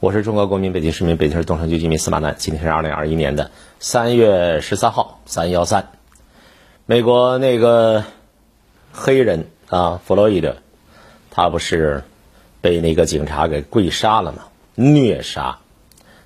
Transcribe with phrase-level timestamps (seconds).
[0.00, 2.36] 我是中国公民，北京市民，北京市东城区居民司马南。
[2.38, 5.90] 今天是二零二一年的三月十三号，三幺三。
[6.86, 8.04] 美国那个
[8.92, 10.58] 黑人啊，弗洛伊德，
[11.32, 12.04] 他不是
[12.60, 14.44] 被那个警察给跪杀了吗？
[14.76, 15.58] 虐杀，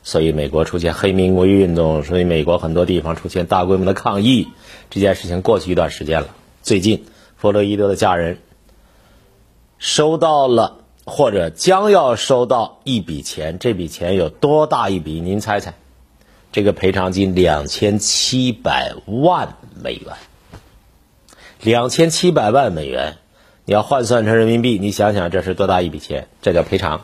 [0.02, 4.48] 所以美国出现黑名贵运动，所以美国很多地方出现大规模的抗议。
[4.90, 6.28] 这件事情过去一段时间了，
[6.60, 7.06] 最近
[7.38, 8.36] 弗洛伊德的家人
[9.78, 10.81] 收到了。
[11.04, 15.20] 或者将要收到一笔钱，这笔钱有多大一笔？
[15.20, 15.74] 您猜猜？
[16.52, 20.14] 这个赔偿金两千七百万美元，
[21.62, 23.16] 两千七百万美元，
[23.64, 26.28] 你要换算成人民币，你想想这是多大一笔钱？
[26.40, 27.00] 这叫赔偿。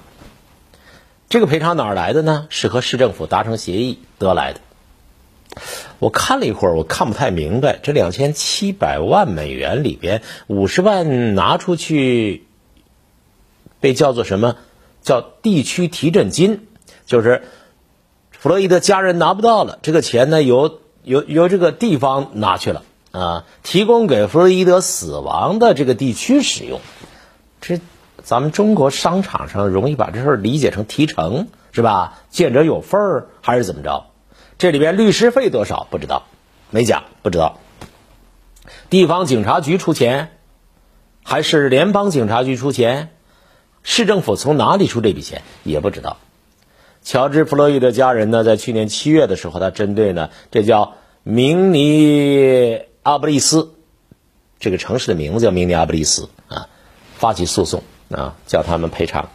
[1.29, 2.47] 这个赔偿哪儿来的呢？
[2.51, 4.61] 是和市政府达成协议得来的。
[5.99, 12.45] 我看了一会儿，我看不太明白，这两千七百万美元里边，五十万拿出去。
[13.81, 14.57] 被叫做什么？
[15.01, 16.67] 叫地区提振金，
[17.07, 17.43] 就是
[18.33, 26.81] 弗洛伊德家人拿不到了，这个钱呢由由由这个地方拿去了啊，提供给弗洛伊德死亡的这个地区使用。
[27.61, 27.81] 这
[28.23, 32.19] 咱们中国商场上容易把这事儿理解成提成是吧？
[32.29, 34.07] 见者有份儿还是怎么着？
[34.59, 36.27] 这里边律师费多少不知道，
[36.71, 37.59] 没讲不知道。
[38.91, 40.37] 地方警察局出钱，
[41.23, 43.11] 还是联邦警察局出钱？
[43.91, 46.19] 市政府从哪里出这笔钱也不知道。
[47.03, 53.73] 乔治·弗洛伊德家人呢，在去年七月的时候，他针对呢，这叫明尼阿布利斯
[54.61, 56.69] 这个城市的名字叫明尼阿布利斯啊，
[57.17, 59.31] 发起诉讼啊，叫他们赔偿。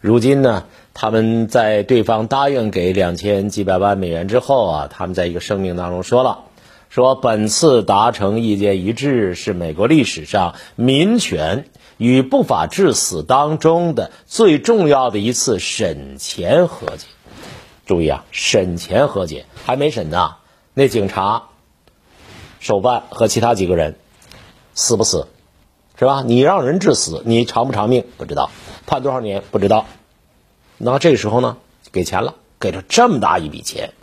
[0.00, 6.40] 如今呢，他们在对方答应给两千几百万美元之后啊，他们在一个声明当中说了，
[6.88, 11.66] 说本次达成意见一致是美国历史上民权。
[11.98, 17.06] 与不法致死当中的最重要的一次审前和解，
[17.86, 20.36] 注意啊，审前和解还没审呢。
[20.74, 21.44] 那警察、
[22.60, 23.96] 手办和其他几个人
[24.74, 25.28] 死不死，
[25.98, 26.22] 是吧？
[26.22, 28.50] 你让人致死，你偿不偿命不知道，
[28.86, 29.86] 判多少年不知道。
[30.76, 31.56] 那这时候呢，
[31.92, 33.94] 给钱了，给了这么大一笔钱。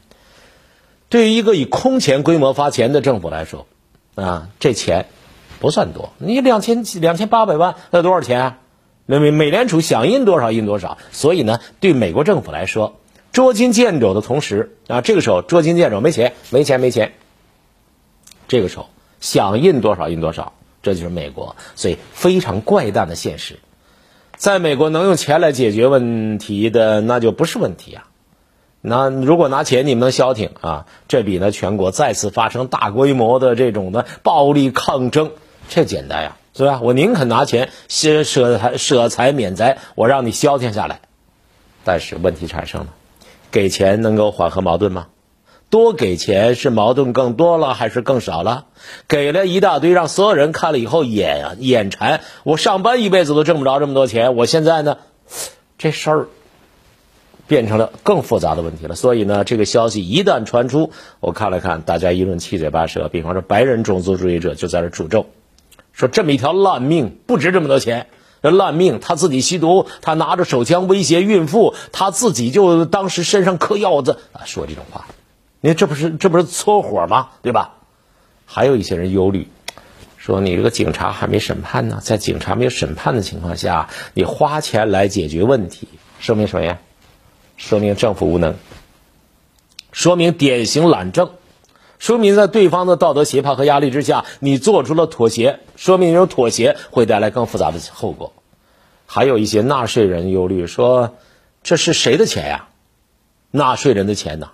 [1.10, 3.68] 对于一个以空前规模发钱的政府来说，
[4.16, 5.06] 啊，这钱。
[5.64, 8.58] 不算多，你两千两千八百万，那多少钱？
[9.06, 10.98] 那美美联储想印多少印多少。
[11.14, 12.98] 所以呢，对美国政府来说，
[13.32, 17.14] 捉襟见肘的同时啊，这个时候捉襟见肘，没钱，没钱，没钱。
[18.50, 18.90] 这个时候
[19.22, 23.60] 想印多少印多少，这就是美国，所以非常怪诞的现实。
[24.36, 28.04] 在美国能用钱来解决问题的，那就不是问题啊。
[28.82, 35.32] 那如果拿钱你们能消停啊，这比呢全国再次发生大规模的这种的暴力抗争。
[35.70, 36.80] 这简单呀，是吧？
[36.82, 41.00] 我宁肯拿钱舍舍财舍财免灾，我让你消停下来。
[41.84, 42.88] 但是问题产生了，
[43.52, 45.08] 给钱能够缓和矛盾吗？
[45.70, 48.66] 多给钱是矛盾更多了还是更少了？
[49.08, 52.22] 给了一大堆，让所有人看了以后眼啊眼馋。
[52.44, 54.98] 我上班一辈子都挣不着这么多钱，我现在呢，
[55.80, 56.28] 这事儿
[57.48, 58.94] 变成了更复杂的问题了。
[58.94, 63.10] 所以呢，这个消息一旦传出，我看了看，大家议论七嘴八舌。
[63.10, 65.26] 比方说，白人种族主义者就在这诅咒。
[65.94, 68.08] 说这么一条烂命不值这么多钱，
[68.42, 75.06] 这烂命他自己吸毒，他拿着手枪威胁孕妇，他自己就当时身上嗑药子啊，说这种话，
[75.62, 77.30] 你这不是这不是搓火吗？
[77.42, 77.76] 对吧？
[78.46, 79.48] 还有一些人忧虑，
[80.18, 85.88] 说你这个警察还没审判呢，在警察没有审判的情况下，你花钱来解决问题，
[86.20, 86.80] 说明什么呀？
[87.56, 88.56] 说明政府无能，
[89.92, 91.30] 说明典型懒政。
[92.04, 95.62] 说明在对方的道德胁迫和压力之下，你做出了妥协。
[95.78, 98.34] 说明这种妥协会带来更复杂的后果。
[99.06, 101.16] 还有一些纳税人忧虑说
[101.64, 102.68] ：“这是谁的钱呀？
[103.52, 104.50] 纳税人的钱呐，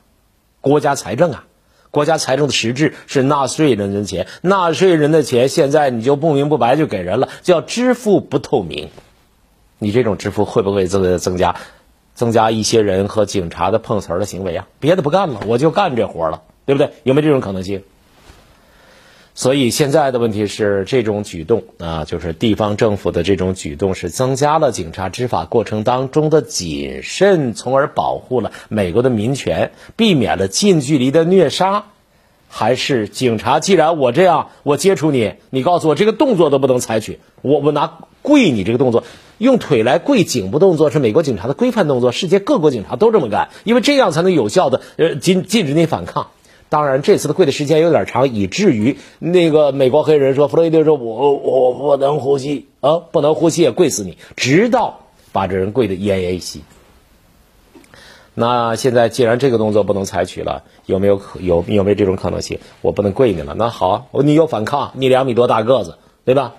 [0.61, 1.45] 国家财政啊，
[1.89, 4.27] 国家财政的实质是纳税人的钱。
[4.43, 8.89] 纳税人的钱现在你就不明不白就给人了，叫支付不透明。
[9.79, 11.55] 你这种支付会不会增增加
[12.13, 14.67] 增加一些人和警察的碰瓷儿的行为啊？
[14.79, 16.91] 别的不干了，我就干这活了。”对不对？
[17.01, 17.81] 有没有这种可能性？
[19.33, 31.85] 所以现在的问题是，这种举动啊，就是地方政府的这种举动，是增加了警察执法过程当中的谨慎，从而保护了美国的民权，避免了近距离的虐杀，
[32.47, 33.59] 还是警察？
[33.59, 39.05] 既然我这样，我接触你，你告诉我这个动作都不能采取，我我拿跪你这个动作，
[39.39, 46.27] 用腿来跪颈部动作是美国警察的规范动作，世界各国警察都这么干，因为这样才能有效的呃禁禁止你反抗。
[46.69, 54.99] 当然，这次的跪的时间有点长，以至于那个美国黑人说：“弗洛伊德说，我我不能呼吸啊，不能呼吸也跪死你，直到
[55.31, 56.61] 把这人跪得奄奄一息。”
[58.35, 62.59] 那现在既然这个动作不能采取了，有没有可有有没有这种可能性？
[62.81, 63.55] 我不能跪你了。
[63.55, 66.53] 那好，你有反抗，你两米多大个子，对吧？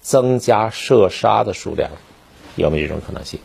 [0.00, 1.90] 增加射杀的数量，
[2.54, 3.40] 有没有这种可能性？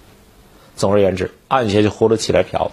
[0.77, 2.71] 总而言之，按下去葫芦起来瓢，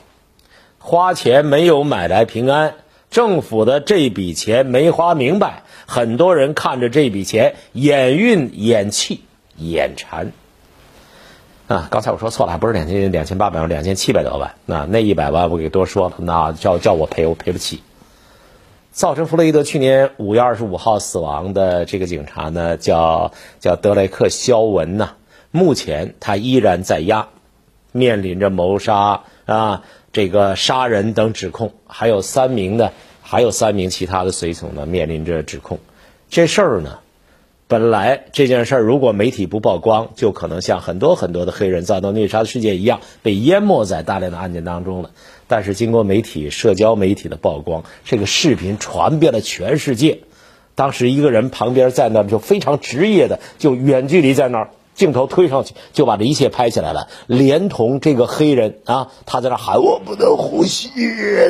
[0.79, 2.75] 花钱没有买来平安。
[3.13, 9.21] 政府的这笔钱没花明白，很多人看着这笔钱眼晕眼气
[9.57, 10.33] 眼馋。
[11.69, 14.55] 啊，刚才我说错了，不是两千两千八百万，两千七百多万。
[14.65, 17.83] 那那一百万我给多说了，那叫叫我赔，我赔不起。
[18.93, 25.11] 造成弗洛伊德去年五月二十五号死亡的这个警察呢，叫叫德雷克肖文呐。
[25.51, 27.29] 目前他依然在押，
[27.93, 29.83] 面临着谋杀啊。
[30.13, 32.93] 这个杀人等指控，还有三名的，
[33.23, 35.79] 还有三名其他的随从呢，面临着指控。
[36.29, 36.99] 这事儿呢，
[37.67, 45.13] 本来这件事儿如果媒体不曝光，就可能像很多很多的黑人遭到虐杀的事件一样，被淹没在大量的案件当中了。
[45.49, 50.21] 但是经过媒体、社交媒体的曝光，这个视频传遍了全世界。
[50.75, 54.71] 当时一个人旁边在那就非常职业的，就远距离在那儿。
[54.95, 60.91] 镜头推上去，就把这一切拍起来了，连同这个黑人啊，他在那喊“我不能呼吸”，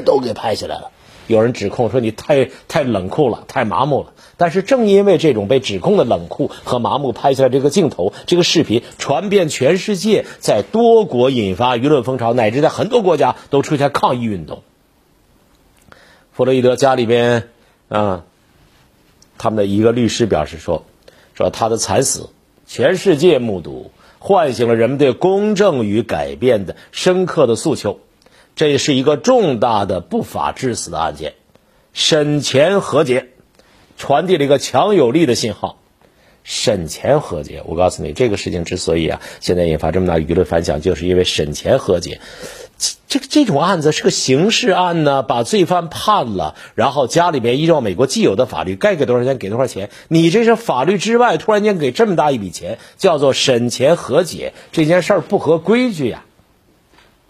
[0.07, 0.91] 都给拍起来了。
[1.27, 4.13] 有人指控说你太太冷酷了，太麻木了。
[4.37, 14.63] 但是正因为这种被指控的冷酷和麻木，拍下来这个镜头，这个视频传遍全世界，在多国引发舆论风潮，乃至在很多国家都出现抗议运动。
[16.33, 17.49] 弗洛伊德家里边
[17.89, 18.25] 啊，
[19.39, 20.85] 他们的一个律师表示说，
[21.35, 22.31] 说他的惨死。
[22.75, 28.01] 全世界目睹，唤醒了人们对公正与改变的深刻的诉求。
[28.57, 31.35] 这是一个重大的不法致死的案件，
[31.93, 33.27] 审前和解，
[33.99, 35.81] 传递了一个强有力的信号。
[36.45, 42.21] 审前和解，我告诉你，这个事情之所以啊，现在引发这么大舆论反响，就是因为审前和解。
[43.13, 49.91] 这个这种案子是个刑事案呢，把罪犯判了，然后家里边依照美国既有的法律，该给多少钱给多少钱。
[50.09, 56.25] 你这是法律之外，突然间给这么大一笔钱，叫做审前和解，这件事儿不合规矩呀。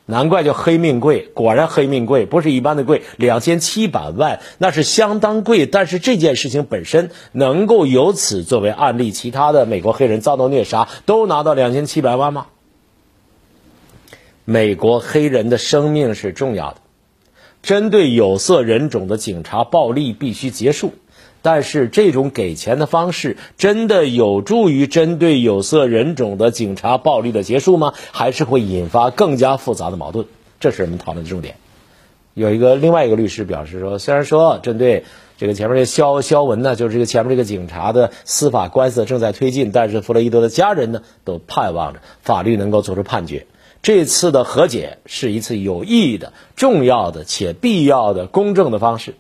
[0.06, 5.66] 难怪叫黑命贵，果然黑命贵，不是一般的贵，两千七百万那是相当贵。
[5.66, 12.46] 但是这件事情本身能够由此作为案例，其他的美国黑人遭到虐杀都拿到两千七百万吗？
[14.44, 16.78] 美国黑人的生命是重要的，
[17.62, 20.94] 针对有色人种的警察暴力必须结束。
[21.44, 27.94] 但是这种给钱的方式真的有助于针对有色人种的警察暴力的结束吗？
[28.12, 30.26] 还是会引发更加复杂的矛盾？
[30.60, 31.56] 这是我们讨论的重点。
[32.34, 35.04] 有一个另外一个律师表示说，虽然说针对
[35.36, 43.46] 这个前面这肖肖文呢，就是这个前面这个警察的司法官司正在推进，但是弗洛伊德的家人呢，都盼望着法律能够做出判决。
[43.82, 49.16] 这次的和解是一次有意义的、重要的且必要的公正的方式。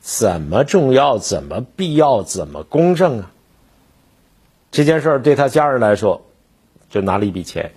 [0.00, 1.18] 怎么重要？
[1.18, 2.22] 怎么必要？
[2.22, 3.30] 怎么公正啊？
[4.70, 6.26] 这件事儿对他家人来说，
[6.90, 7.72] 就拿了一笔钱。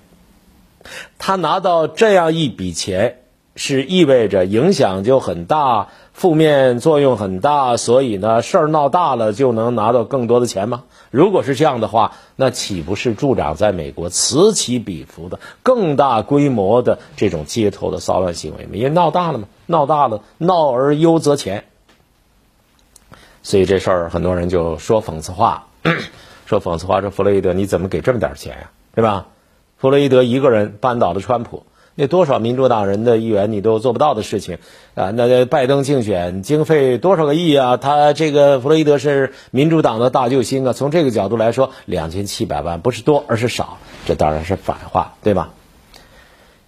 [1.18, 3.20] 他拿到这样一笔钱，
[3.56, 10.83] 是意味着影响就很大，负面作用很大，所以呢，事儿闹大了就能拿到更多的钱吗？
[11.09, 18.71] 如果是这样的话，那岂不是助长在美国此起彼伏的更大规模的这种街头的骚乱行为吗？
[18.73, 21.66] 因为闹大了嘛，闹大了，闹而优则钱。
[23.44, 25.68] 所以这事儿很多人就说讽刺话，
[26.45, 29.28] 说讽刺话，说弗洛伊德你怎么给这么点钱呀，对吧？
[29.78, 31.66] 弗洛伊德一个人扳倒了川普。
[31.95, 34.57] 那多少民主党人的议员你都做不到的事情
[34.95, 35.12] 啊！
[35.12, 37.78] 那拜登竞选经费多少个亿啊？
[37.78, 40.74] 他这个弗洛伊德是民主党的大救星啊！
[40.74, 45.54] 从这个角度来说，两千七百万不是多，而是少，这当然是反话，对吧？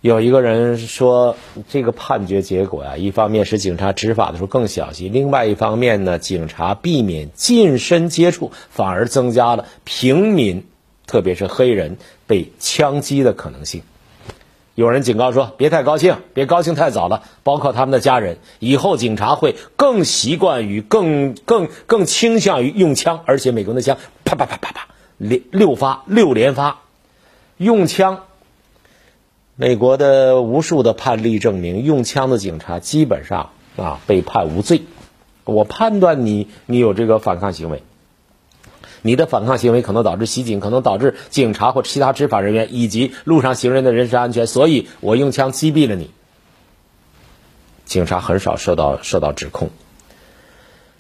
[0.02, 1.38] 有一个人说，
[1.70, 10.66] 这个判决结果啊，一方面是警察执法的时候更小心，另外一方面呢，警察避免近身接触，反而增加了平民，
[11.08, 11.96] 特别是黑人
[12.28, 13.84] 被枪击的可能性。
[14.76, 24.88] 有人警告说：“别太高兴，别高兴太早了。”包括他们的家人，以后警察会更习惯于、更、更、更倾向于用枪，而且美国的枪啪啪啪啪啪
[25.18, 26.80] 连六发六连发，
[27.58, 28.24] 用枪。
[29.56, 34.82] 美国的无数的判例证明，用枪的警察基本上啊被判无罪。
[35.46, 37.84] 我判断你你有这个反抗行为。
[39.04, 46.10] 你的反抗行为可能导致袭警，可能导致警察或其他执法人员以及路上行人的人身安全，所以我用枪击毙了你。
[47.86, 49.70] 警察很少受到受到指控。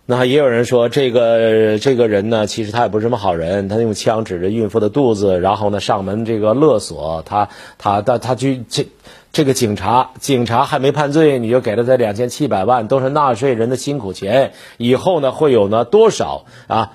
[0.05, 8.87] 那也有人说，这个这个人呢，其实他也不是什么好人，他用枪指着孕妇的肚子，然后呢上门这个勒索他，他他他去这
[9.31, 16.91] 这个警察，警察还没判罪，你就给了他两千七百万，都是纳税人的辛苦钱，以后呢会有呢多少啊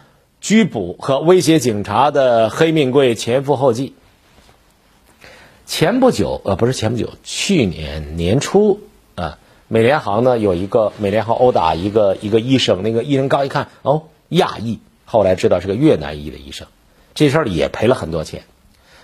[0.48, 3.92] 拘捕和威胁警察的黑命贵前赴后继。
[5.66, 8.80] 前不久，呃，不是前不久，去年年初
[9.14, 9.38] 啊。
[9.68, 16.66] 美联航呢有一个美联航殴打一个一个医生，那个医生刚一看哦亚裔，后来知道是个越南裔的医生，
[17.14, 18.44] 这事儿也赔了很多钱。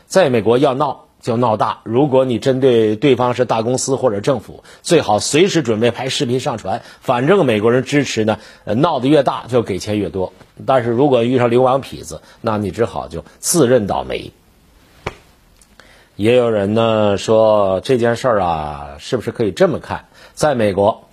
[0.07, 10.35] 在美国要闹就闹大，如果你针对对方是大公司或者政府，最好随时准备拍视频上传，反正美国人支持呢，闹得越大就给钱越多。
[10.67, 14.33] 但是如果遇上流氓痞子，那你只好就自认倒霉。
[16.15, 20.05] 也有人呢说这件事儿啊，是不是可以这么看？
[20.35, 21.09] 在美国，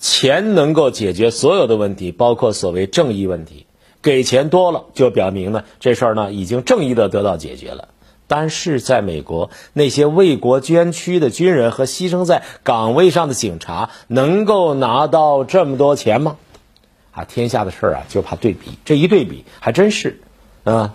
[0.00, 3.66] 钱能够解决所有的问题，包括所谓正义问题。
[4.02, 7.90] 给钱多了，就表明呢，这事儿呢已经正义的得到解决了。
[8.34, 16.38] 但是，在美国，那些为国捐躯的军人和牺牲在岗位上的警察，能够拿到这么多钱吗？
[17.10, 18.78] 啊，天下的事儿啊，就怕对比。
[18.86, 20.22] 这一对比，还真是，
[20.64, 20.94] 啊。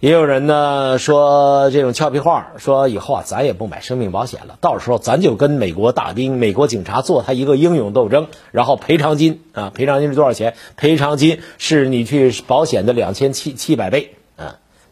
[0.00, 10.56] 也有人呢说这种俏皮话，说以后啊咱也不买生命保险了，到时候咱就跟美国大兵、美国警察做他一个英勇斗争，然后赔偿金啊，赔偿金是多少钱？
[10.76, 14.16] 赔偿金是你去保险的两千七七百倍，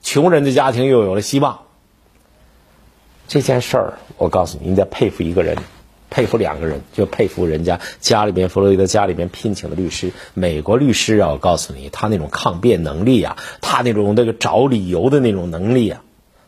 [0.03, 1.61] 穷人的家庭又有了希望。
[3.29, 5.57] 这件事儿，我告诉你，你得佩服一个人。
[6.13, 16.03] 佩服两个人，就佩服人家家里边弗洛伊德家里边聘请的律师，美国律师啊，我告诉你，他那种抗辩能力啊，他那种那个找理由的那种能力啊，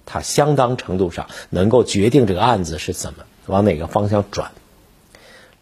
[0.04, 4.50] 他相当程度上能够决定这个案子是怎么往哪个方向转。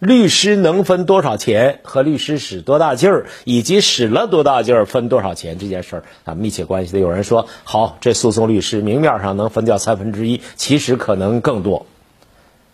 [0.00, 6.98] 律师能分多少钱和律师使多大劲儿，以及使了多大劲儿分多少钱这件事儿啊，密切关系的。
[6.98, 11.84] 有人说，好，这诉讼律师明面上能分掉三分之一，其实可能更多。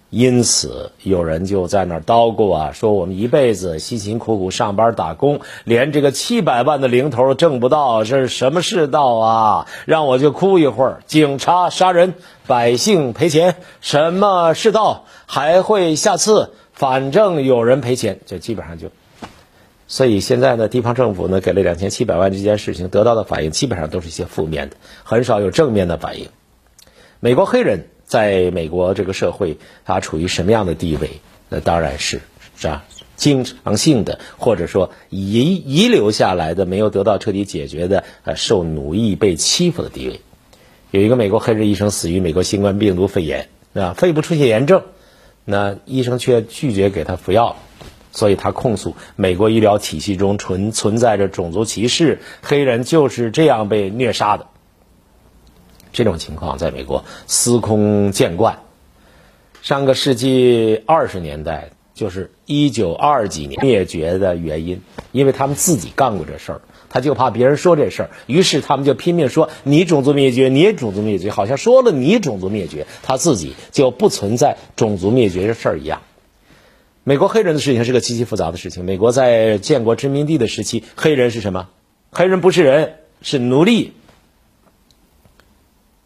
[0.09, 9.67] 因此，有人就在那儿叨咕啊，说我们一辈子辛辛苦苦上班打工，连这个七百万的零头挣不到，这是什么世道啊？
[9.85, 11.03] 让我就哭一会儿。
[11.07, 12.15] 警察杀人，
[12.47, 15.07] 百姓赔钱，什么世道？
[15.27, 16.53] 还会下次？
[16.77, 18.93] 反正有人赔钱，就基本上就。
[19.89, 26.29] 所以现在呢，地方政府呢给了两千七百万这件事情得到的反应，基本上都是一些负面的，很少有正面的反应。
[27.19, 27.89] 美国黑人。
[28.07, 31.11] 在美国这个社会，他处于什么样的地位？
[31.49, 32.21] 那当然是
[32.57, 32.85] 是吧？
[33.17, 40.21] 经常性的，或者说遗遗留下来的，没有得到彻底解决的，呃，受奴役、被欺负的地位。
[40.93, 44.85] 有一个美国黑人医生死于美国新冠病毒肺炎，啊，肺部出现炎症，
[45.49, 47.57] 那医生却拒绝给他服药，
[48.13, 54.49] 所以他控诉美国医疗体系中存存在着种族歧视，黑人就是这样被虐杀的。
[55.93, 58.59] 这种情况在美国司空见惯。
[59.63, 66.61] 上个世纪二十年代，就是一九二几年灭绝的原因，因为他们自己干过这事儿，
[66.97, 76.01] 他就怕别人说这事儿，于是他们就拼命说你种族灭绝，你也种族灭绝，好像说了你种族灭绝，他自己就不存在种族灭绝的事儿一样。
[77.05, 78.87] 美国黑人的事情是个极其复杂的事情。
[78.87, 81.69] 美国在建国殖民地的时期，黑人是什么？
[82.13, 83.93] 黑人不是人，是奴隶。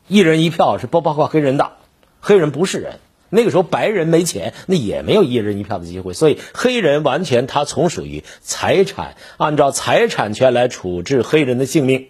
[0.08, 1.74] 一人一票是不包括黑人的，
[2.18, 2.98] 黑人不是人。
[3.30, 12.08] 那个时候白人没钱，那也没有一人一票的机会，所以黑人完全他从属于财产，按照财产权来处置黑人的性命。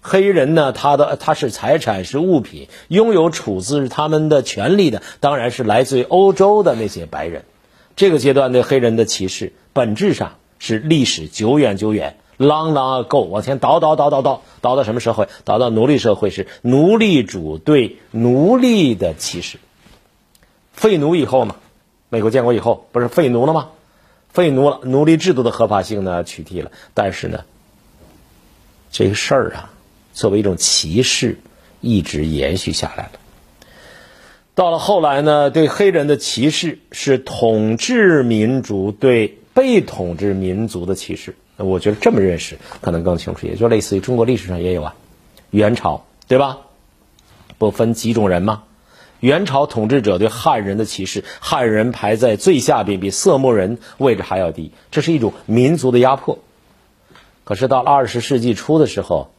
[0.00, 7.44] 黑人呢，他的他是财产是物品，拥有处置他们的权利的，当然是来自于欧洲的那些白人。
[7.94, 12.16] 这个阶段对黑人的歧视，本质上是历史久远久远。
[12.38, 15.28] Long long ago，往前倒倒倒倒倒倒到什么社会？
[15.44, 19.58] 倒到奴隶社会，是奴隶主对奴隶的歧视。
[20.82, 21.54] 废奴以后嘛，
[22.08, 23.68] 美国建国以后不是废奴了吗？
[24.30, 26.72] 废奴了，奴隶制度的合法性呢取缔了。
[26.92, 27.44] 但是呢，
[28.90, 29.70] 这个事儿啊，
[30.12, 31.38] 作为一种歧视，
[31.80, 33.12] 一直延续下来了。
[34.56, 41.36] 到了后来呢，对黑人的歧视是统治民族对被统治民族的歧视。
[41.58, 44.96] 我觉得这么认识可能更清楚，也就类似于中国历史上也有啊，
[45.50, 46.58] 元朝对吧？
[47.56, 48.64] 不分几种人吗？
[49.22, 56.40] 元朝统治者对汉人的歧视，汉人排在最下边，比色目人位置还要低，这是一种民族的压迫。
[57.44, 59.30] 可是到了二十世纪初的时候，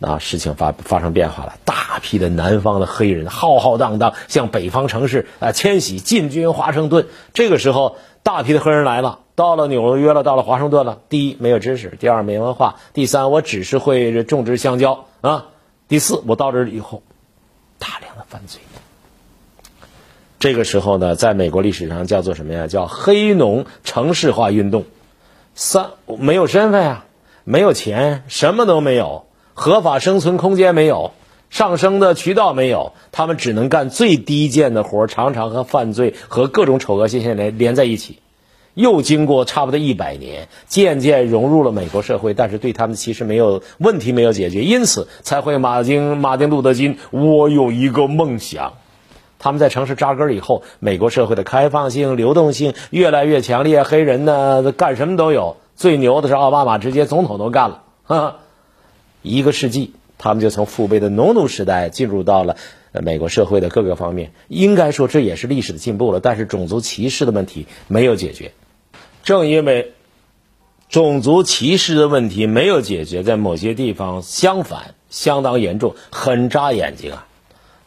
[0.00, 7.06] 啊，事情发发生变化了，大批的南方的黑人浩浩荡荡向北方城市啊迁徙，进军华盛顿。
[7.32, 10.98] 这个时候，大批的黑人来了，到了纽约了，到了华盛顿了。
[11.08, 15.46] 第一，没有知识；第二，没文化；第三，我只是会种植香蕉啊；
[15.88, 17.02] 第四，我到这以后，
[17.78, 18.60] 大量的犯罪。
[20.44, 22.66] 这个时候呢，在美国历史上叫做什么呀？
[22.66, 24.84] 叫黑农城市化运动。
[25.54, 27.06] 三没有身份啊，
[27.44, 29.24] 没有钱，什么都没有，
[29.54, 31.12] 合法生存空间没有，
[31.48, 38.18] 上升的渠道没有，他们只能干最低贱的活，常常和犯罪和各种丑恶现象连连在一起。
[38.74, 48.74] 又经过差不多一百年，渐渐融入了美国社会，但是对他们其实没有问题没有解决，因此才会马丁马丁路德金，我有一个梦想。
[49.44, 53.82] 他们在城市扎根以后，美国社会的开放性、流动性越来越强烈。
[53.82, 55.58] 黑人呢，干什么都有。
[55.76, 57.82] 最牛的是奥巴马，直接总统都干了。
[59.20, 62.56] 一个世纪，他们就从父辈的农奴时代进入到了
[62.92, 64.32] 美国社会的各个方面。
[64.48, 66.20] 应该说，这也是历史的进步了。
[66.20, 68.52] 但是，种族歧视的问题没有解决。
[69.24, 69.92] 正因为
[70.88, 77.26] 种族歧视的问题没有解决，在某些地方相反相当严重，很扎眼睛啊。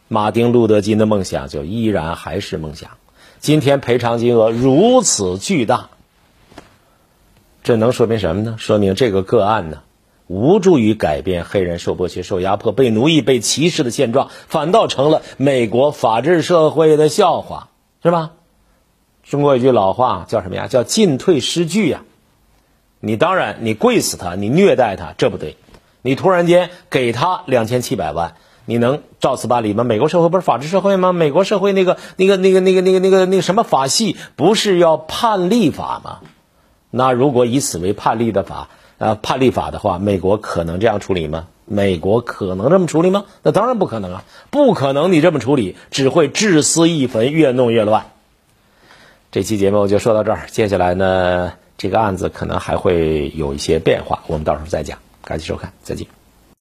[0.08, 2.90] 马丁·路德·金的梦想就依然还是梦想。
[3.38, 5.90] 今天赔偿金额如此巨大，
[7.62, 8.56] 这能说明什么呢？
[8.58, 9.82] 说明这个个案呢，
[10.26, 17.68] 无助于改变黑人受剥削、受压迫、被奴役、被歧视的现状，反倒成了美国法治社会的笑话，
[18.02, 18.32] 是吧？
[19.22, 20.68] 中国有句老话叫什么呀？
[20.68, 22.02] 叫进退失据呀。
[22.98, 25.56] 你当然你跪死他，你虐待他，这不对。
[26.00, 28.34] 你突然间给他两千七百万。
[28.68, 29.82] 你能照此办理吗？
[29.82, 31.14] 美国社会不是法治社会吗？
[31.14, 36.18] 美国社会那个、那个、那个、那个、那个、那个、那个什么法系，不是要判例法吗？
[36.90, 41.46] 那如果以此为判例的法，呃，判例法的话，美国可能这样处理吗？
[41.64, 43.24] 美国可能这么处理吗？
[43.42, 45.12] 那当然不可能啊，不可能！
[45.12, 48.04] 你这么处理，只会治私一焚，越弄越乱。
[49.32, 54.98] 这期节目就说到这儿，接下来呢，这个案子可能还会有一些变化，我们到时候再讲。
[55.24, 56.17] 感谢收看，再见。